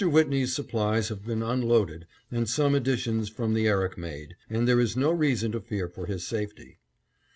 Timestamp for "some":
2.49-2.73